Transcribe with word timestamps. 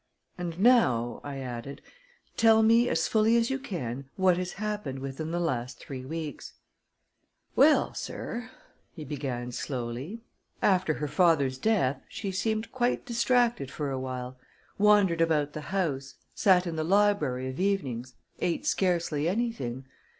"And 0.35 0.57
now," 0.59 1.21
I 1.23 1.37
added, 1.37 1.79
"tell 2.35 2.63
me, 2.63 2.89
as 2.89 3.07
fully 3.07 3.37
as 3.37 3.51
you 3.51 3.59
can, 3.59 4.09
what 4.15 4.35
has 4.37 4.53
happened 4.53 4.97
within 4.97 5.29
the 5.29 5.39
last 5.39 5.77
three 5.79 6.03
weeks." 6.05 6.53
"Well, 7.55 7.93
sir," 7.93 8.49
he 8.95 9.05
began 9.05 9.51
slowly, 9.51 10.21
"after 10.59 10.95
her 10.95 11.07
father's 11.07 11.59
death, 11.59 12.01
she 12.09 12.31
seemed 12.31 12.71
quite 12.71 13.05
distracted 13.05 13.69
for 13.69 13.91
a 13.91 13.99
while 13.99 14.39
wandered 14.79 15.21
about 15.21 15.53
the 15.53 15.61
house, 15.69 16.15
sat 16.33 16.65
in 16.65 16.77
the 16.77 16.83
library 16.83 17.47
of 17.47 17.59
evenings, 17.59 18.15
ate 18.39 18.65
scarcely 18.65 19.29
anything. 19.29 19.85